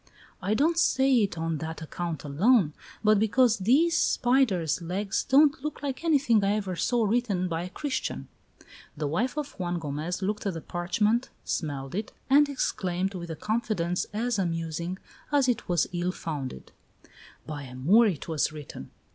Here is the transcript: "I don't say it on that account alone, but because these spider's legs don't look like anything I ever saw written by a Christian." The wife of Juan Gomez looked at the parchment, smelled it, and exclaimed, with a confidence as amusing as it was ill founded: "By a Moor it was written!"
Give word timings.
"I 0.41 0.55
don't 0.55 0.79
say 0.79 1.15
it 1.17 1.37
on 1.37 1.59
that 1.59 1.79
account 1.83 2.23
alone, 2.23 2.73
but 3.03 3.19
because 3.19 3.59
these 3.59 3.95
spider's 3.95 4.81
legs 4.81 5.23
don't 5.23 5.63
look 5.63 5.83
like 5.83 6.03
anything 6.03 6.43
I 6.43 6.53
ever 6.53 6.75
saw 6.75 7.05
written 7.05 7.47
by 7.47 7.61
a 7.65 7.69
Christian." 7.69 8.27
The 8.97 9.05
wife 9.07 9.37
of 9.37 9.51
Juan 9.59 9.77
Gomez 9.77 10.23
looked 10.23 10.47
at 10.47 10.55
the 10.55 10.61
parchment, 10.61 11.29
smelled 11.45 11.93
it, 11.93 12.13
and 12.31 12.49
exclaimed, 12.49 13.13
with 13.13 13.29
a 13.29 13.35
confidence 13.35 14.05
as 14.11 14.39
amusing 14.39 14.97
as 15.31 15.47
it 15.47 15.69
was 15.69 15.85
ill 15.93 16.11
founded: 16.11 16.71
"By 17.45 17.61
a 17.65 17.75
Moor 17.75 18.07
it 18.07 18.27
was 18.27 18.51
written!" 18.51 18.89